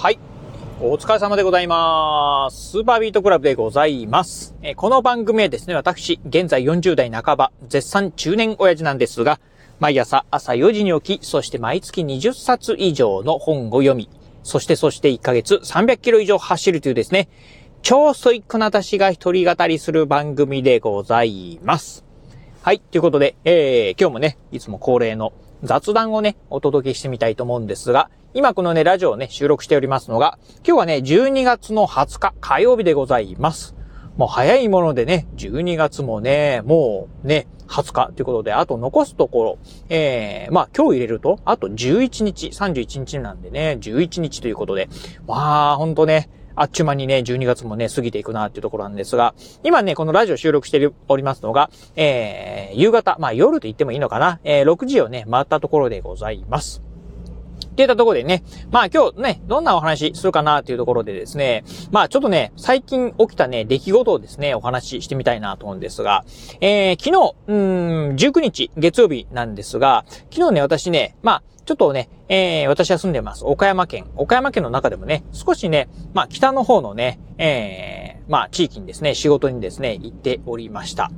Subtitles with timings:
[0.00, 0.20] はい。
[0.80, 2.70] お疲れ様でございます。
[2.70, 4.54] スーパービートクラブでございます。
[4.62, 9.40] えこの番組はですね、私、現在40代半ば、絶賛中年親父なんですが、
[9.80, 14.08] 毎朝朝4時に起き、そして毎月20冊以上の本を読み、
[14.44, 17.28] そしてそして1ヶ月300キロ以上走るというですね、
[17.82, 22.04] 超ストイックな私が一人語りする番組でございます。
[22.62, 22.78] はい。
[22.78, 25.32] ということで、えー、今日もね、いつも恒例の
[25.62, 33.74] 雑談をね、お届けしてみたいと思うんですが、今このね、ラジオをね、収録しておりますのが、今日はね、12月の20日火曜日でございます。
[34.16, 39.58] もう早いものでね、12月もね、もうね、20日ということで、あと残すところ、
[39.88, 44.88] えー、まあ今日入れると、あと11日、31日なんでね、11日ということで、
[45.26, 46.28] まあほんとね、
[46.60, 56.87] あっちゅう間にね、12月もね、過ぎていくなっていうところなんですが、今ね、このラジオ収録しておりますのが、えー、夕方、まあ夜と言ってもいいのかな、えー、6時をね、回ったところでございます。
[57.78, 58.42] っていったところでね、
[58.72, 66.24] まあ今日ね、どんなお話するかなっていうところでですね、まあちょっとね、最近起きたね、出来事をですね、お話ししてみたいなと思うんですが、
[66.60, 73.44] えー、昨日、うん、19日、月曜日なんですが、昨日ね、私ね、まあ、ちょっとね、えー、私は住んでます。
[73.44, 74.06] 岡山県。
[74.16, 77.97] 岡山県の中でもね、少しね、まあ、北の方のね、えー、
[78.28, 81.10] まあ、地域にですね、仕事にですね、行っておりました。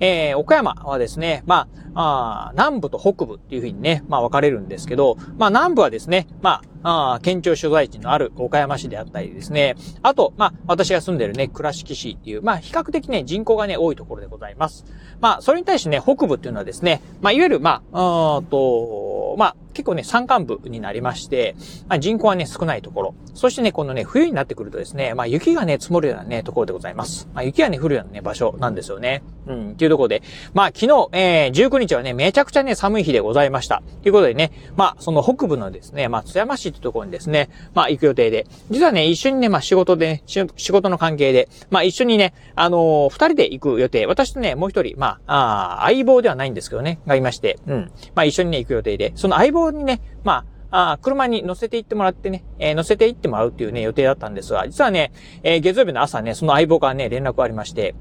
[0.00, 14.84] えー、岡山はですね、まあ、あ南部と北部っていうふうにね、まあ、分かれるんですけど、まあ、南部はですね、まあ、あ県庁所在地のある岡山市であったりですね、あと、まあ、私が住んでるね、倉敷市っていう、まあ、比較的ね、人口がね、多いところでございます。
[15.20, 21.54] まあ、それに対してね、北部っていうのはですね、まあ、いわゆる、まあ、うんと、まあ、結構ね、山間部になりまして、
[21.88, 23.14] まあ、人口はね、少ないところ。
[23.34, 27.28] そしてね、このね、冬になってくるとですね、まあ、雪がね、積もるようなね、ところでございます。
[27.32, 29.22] まあ、雪がね、降るようなね、場所なんですよね。
[29.48, 30.22] うん、っていうところで、
[30.54, 33.82] まあ、昨日、えー、19日はね、めちゃくちゃね、寒い日でございました。
[34.02, 47.90] ということでね、まあ、その北部のですね、まあ、津山市ってところにですね、まあ、行く予定で、実はね、一緒にね、まあ、仕事で、ね、仕事の関係で、まあ、一緒にね、あのー、二人で行く予定、私とね、もう一人、まあ、あ相棒ではないんですけどね、がいまして、うん。
[48.14, 57.94] まあ、一緒にね、行く予定で、その相棒にね、まあ、あ車に乗せて行ってもらってね、えー、乗せて行ってもらうっていうね、予定だったんですが、実はね、えー、月曜日の朝ね、その相棒からね、連絡がありまして、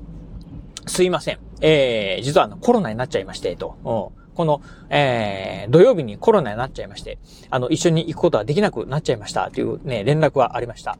[0.88, 1.40] すいません。
[1.62, 3.78] えー、実はあの、コロナになっちゃいまして、と。
[4.36, 7.18] この、えー、土曜日にコロナになっちゃいまして、
[7.50, 10.98] あの、一緒に行くことはできなくなっちゃいましたというね、連絡はありました。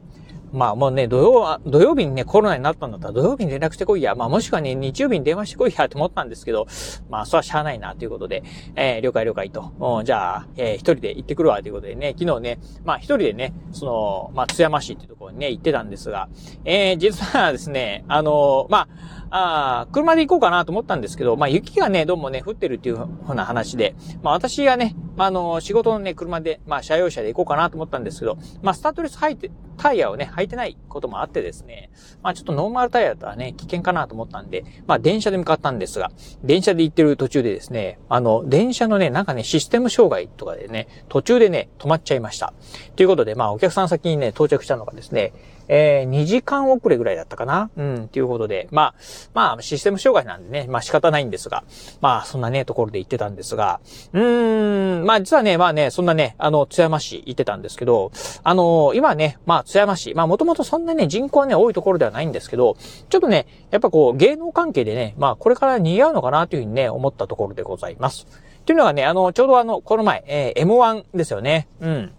[0.52, 4.14] まあもうね、土曜、土曜日にね、コロナになったんだったら土曜日に連絡してこいや。
[4.14, 6.66] まあもしくはね、日曜日に電話してこいやって思ったんですけど、
[7.10, 8.42] まあそれはしゃあないなということで、
[8.74, 9.72] えー、了解了解と。
[9.78, 16.28] うん、じゃあ、えー、一人で行ってくるわということでね、昨日ね、まあ一人でね、その、まあ津山市っていうところにね、行ってたんですが、
[16.64, 18.88] えー、実はですね、あのー、まあ、
[19.30, 31.90] あ車で行こうかなと思ったんですけど、まあ雪がね、どうもね、降ってるっていうふうな話で、まあ私がね、まああの、仕事のね、車で、まあ車用車で行こうかなと思ったんですけど、まあスタッドレス入って、タイヤをね、履いてないこともあってですね、
[32.22, 36.12] まあちょっとノーマルタイヤだったらね、危険かなと思ったんで、まあ電車で向かったんですが、
[36.44, 42.54] 電車で行ってる途中でですね、あの、電車のね、なんかね、システム障害とかでね、途中でね、止まっちゃいました。
[42.94, 45.32] ということで、まあお客さん先にね、到着したのがですね、
[45.68, 47.70] えー、2時間遅れぐらいだったかな？
[47.76, 48.94] うん、ということで、まあ、
[49.34, 51.64] まあ、システム障害なんでね、まあ仕方ないんですが、
[52.00, 53.80] まあ、そんなね、ところで行ってたんですが、
[54.12, 58.10] うーん、まあ実はね、まあね、そんなね、あの、津山市行ってたんですけど、
[58.42, 62.76] あの、今ね、まあ津山市、まあもともとそんなね、人口はね、多いところではないんですけど、
[63.08, 68.26] ちょっとね、やっぱこう、芸能関係でね、まあこれから似合うのかなというふうにね、思ったところでございます。
[68.64, 71.68] というのがね、あの、ちょうどあの、この前、えー、M1 ですよね。
[71.80, 72.12] うん。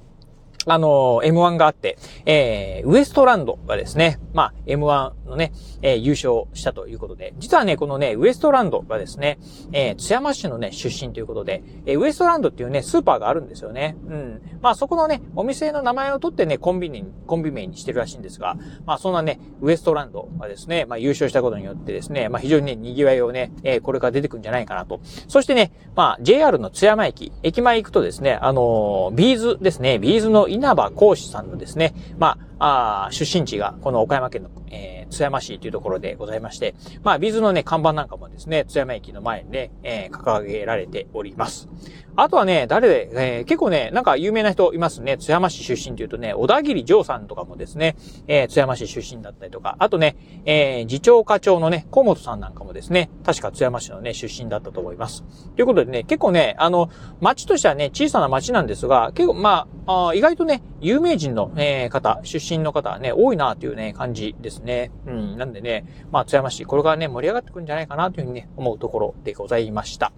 [0.66, 9.40] あの、M1 があって、えー、ウエストランドがですね、まあ、M1 のね、えー、優勝したということで、実はね、このね、ウエストランドがですね、
[9.72, 13.96] えー、津山市のね、出身ということで、えー、ウエストランドっていうね、スーパーがあるんですよね。
[14.08, 14.42] うん。
[14.62, 25.00] まあ、そこのね、お店の名前を取ってね、コンビニ、コンビ名にしてるらしいんですが、まあ、そんなね、ウエストランドがですね、まあ、優勝したことによってですね、まあ、非常にね、賑わいをね、えー、これから出てくるんじゃないかなと。
[25.30, 41.70] そしてね、まあ、JR の津山駅、駅前行くとですね、あのー、 B'zですね、 B'zの稲葉浩志さんのですね、まあ、あ出身地がこの岡山県の、えー、津山市というところでございまして、まあ、 B'zのね、看板なんかもですね、津山駅の前にね、えー、掲げられております。
[42.16, 45.18] あとはね、誰で、えー、結構ね、なんか有名な人いますね。
[45.18, 47.96] 津山市出身というとね、オダギリジョーさんとかもですね、
[48.28, 55.24] えー、津山市出身だったりとか、あとね、えー、次長課長のね、小本さんなんかもですね、確か津山市のね、出身だったと思います。
[55.56, 56.90] ということでね、結構ね、あの、
[57.22, 64.92] 町としてはね、小さな町なんですが、結構、まあ、あ意外とね、有名人の、えー、方、出身の方はね、多いなというね、感じですね。
[65.06, 70.12] うん、なんでね、まあ、津山市、これからね、盛り上がってくるんじゃないかなというふうにね、思うところでございました。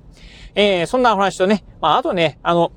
[0.56, 2.72] えー、そんなお話とね、まあ、あとね、あの、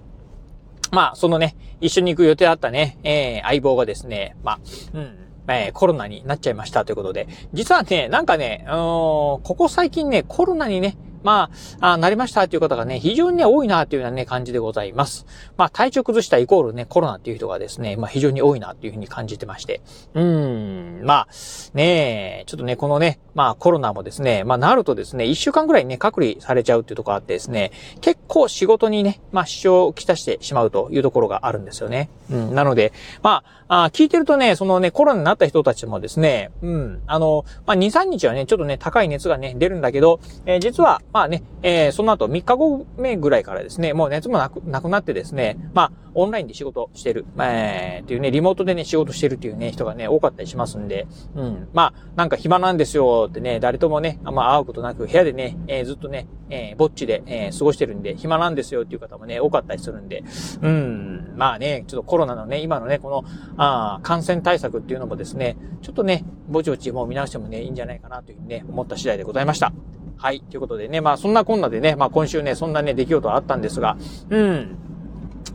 [0.90, 4.60] まあ、そのね、一緒に行く予定だったね、えー、相棒がですね、まあ、
[4.94, 5.18] うん、
[5.48, 11.50] えー、コロナになっちゃいましたということで、実はね、なんかね、あのここ最近ね、コロナにね、ま
[11.80, 15.26] あ、あなりましたっていう方がね、非常にね、多いなっていうようなね、感じでございます。
[15.56, 19.80] まあ、体調崩したイコールね、コロナっていう人がですね、まあ、非常に多いなっていうふうに感じてまして。
[20.14, 21.28] うーん、まあ、
[21.72, 32.10] ねえ、ちょっとね、このね、まあ、コロナもですね、まあ、なるとですね、一週間ぐらいね、隔離されちゃうっていうところあってですね、結構仕事にね、まあ、支障をきたしてしまうというところがあるんですよね。
[32.30, 32.92] うん、なので、
[33.22, 51.06] まあ、あ聞いてるとね、そのね、コロナになった人たちもですね、うん、あの、まあ、2、3日はね、ちょっとね、高い熱がね、出るんだけど、えー、実は、まあね、えー、その後3日後目ぐらいからですね、もう熱もなく、なくなってですね、まあ、オンラインで仕事してる、えー、っていうね、リモートでね、仕事してるっていうね、人がね、多かったりしますんで、
[51.36, 51.68] うん。
[51.72, 60.24] まあ、なんか暇なんですよってね、誰ともね、あんま会うことなく、部屋でね、えー、ずっとね、えー、ぼっちで、えー、過ごしてるんで、暇なんですよっていう方もね、多かったりするんで、
[60.62, 61.34] うん。
[61.36, 63.24] まあね、ちょっとコロナのね、今のね、この、
[63.56, 69.72] あ感染対策っていうのもですね、ちょっとね、ぼちぼちもう見直してもね、いいんじゃないかなというふうにね、思った次第でございました。
[70.16, 70.40] はい。
[70.40, 73.96] ということでね、まあそんなこんなでね、まあ今週ね、そんなね、出来事はあったんですが、
[74.30, 74.76] うん。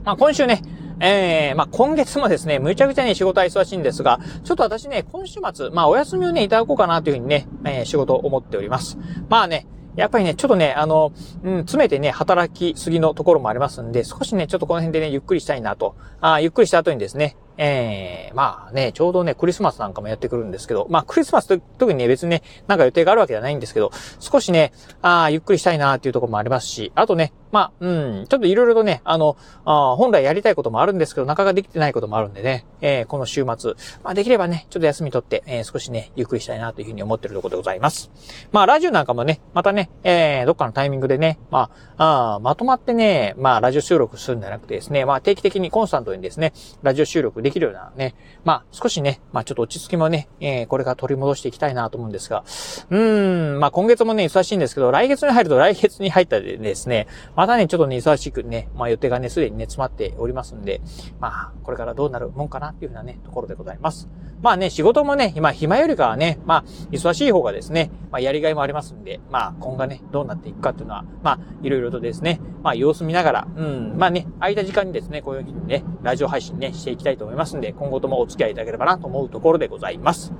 [0.03, 0.61] まあ今週ね、
[1.01, 8.97] ええー、まあ、今月もですね、むちゃくちゃね、仕事は忙しいんですが、ちょっと私ね、今週末、まあ、お休みをね、いただこうかなというふうにね、えー、仕事を思っております。
[9.29, 9.65] まあね、
[9.95, 11.13] やっぱりね、ちょっとね、あの、
[11.43, 15.95] うん、詰めてね、働きすぎのところもありますんで、少しね、ちょっとこの辺でね、ゆっくりしたいなと。
[16.19, 24.71] あゆっくりした後にですね、ええー、まあね、ちょうどね、クリスマスなんかもやってくるんですけど、まあクリスマスと特にね、別にね、なんか予定があるわけではないんですけど、少しね、
[25.01, 27.87] ああ、ゆっくりしたいなーっていうところもありますし、あとね、まあ、う
[28.21, 29.35] ん、ちょっといろいろとね、あの、
[29.65, 33.73] あ本来やりたいこともあるんですけど、なかなかできてないこともあるんでね、えー、この週末、
[34.03, 38.11] まあできればね、ちょっと休み取って、えー、少しね、ゆっくりしたいなというふうに思ってるところでございます。
[38.51, 46.53] まあラジオなんかもね、またね、えー、どっかのタイミングでね、まあ、あまとまってね、まあラジオ収録するんじゃなくてですね、まあ定期的にコンスタントにですね、
[46.83, 52.43] ラジオ収録でできるようなね、まあ、少しね、まあちょっと落ち着きもね、えー、これから取り戻していきたいなと思うんですが、
[52.89, 60.81] うーん、まあ今月もね、忙しいんですけど、来月に入ると来月に入ったでですね、またね、ちょっとね、忙しくね、まあ予定がね、すでにね、詰まっておりますんで、
[61.19, 64.07] まあ、これからどうなるもんかなっていうふうなね、ところでございます。
[64.41, 80.31] まあね、仕事もね、今、暇よりかはね、まあ、忙しい方がですね、まあ、やりがいもありますんで、まあ、今後ね、どうなっていくかっていうのは、まあ、いろいろとですね、まあ、様子見ながら、うん、まあね、空いた時間にですね、こういうふうにね、ラジオ配信ね、していきたいと思いますんで、今後ともお付き合いいただければなと思うところでございます。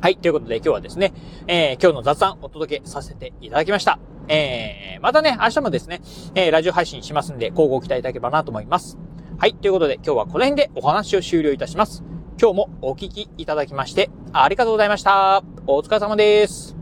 [0.00, 0.16] はい。
[0.16, 1.12] ということで今日はですね、
[1.46, 3.98] えー、今日の雑談お届けさせていただきました。
[4.28, 6.00] えー、またね、明日もですね、
[6.34, 8.98] えー、ラジオ配信しますんで、交互期待いただければなと思います。
[9.38, 9.54] はい。
[9.54, 12.04] ということで今日はこの辺でお話を終了いたします。
[12.40, 15.42] 今日もお聞きいただきまして、ありがとうございました。
[15.66, 16.77] お疲れ様です。